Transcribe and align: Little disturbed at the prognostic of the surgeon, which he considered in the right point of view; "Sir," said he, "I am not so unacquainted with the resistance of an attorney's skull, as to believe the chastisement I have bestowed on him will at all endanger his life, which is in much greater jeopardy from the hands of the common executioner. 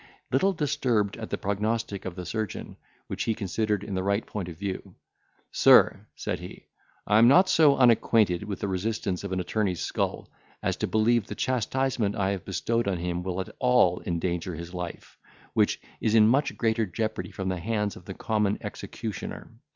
Little 0.31 0.51
disturbed 0.51 1.15
at 1.17 1.29
the 1.29 1.37
prognostic 1.37 2.05
of 2.05 2.15
the 2.15 2.25
surgeon, 2.25 2.75
which 3.05 3.25
he 3.25 3.35
considered 3.35 3.83
in 3.83 3.93
the 3.93 4.01
right 4.01 4.25
point 4.25 4.49
of 4.49 4.57
view; 4.57 4.95
"Sir," 5.51 6.07
said 6.15 6.39
he, 6.39 6.69
"I 7.05 7.19
am 7.19 7.27
not 7.27 7.47
so 7.49 7.77
unacquainted 7.77 8.41
with 8.45 8.61
the 8.61 8.67
resistance 8.67 9.23
of 9.23 9.31
an 9.31 9.39
attorney's 9.39 9.81
skull, 9.81 10.31
as 10.63 10.75
to 10.77 10.87
believe 10.87 11.27
the 11.27 11.35
chastisement 11.35 12.15
I 12.15 12.31
have 12.31 12.45
bestowed 12.45 12.87
on 12.87 12.97
him 12.97 13.21
will 13.21 13.41
at 13.41 13.55
all 13.59 14.01
endanger 14.03 14.55
his 14.55 14.73
life, 14.73 15.19
which 15.53 15.79
is 15.99 16.15
in 16.15 16.27
much 16.27 16.57
greater 16.57 16.87
jeopardy 16.87 17.29
from 17.29 17.49
the 17.49 17.59
hands 17.59 17.95
of 17.95 18.05
the 18.05 18.15
common 18.15 18.57
executioner. 18.61 19.51